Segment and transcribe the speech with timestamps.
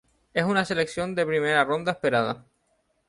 [0.33, 2.43] Es una selección de primera ronda esperada.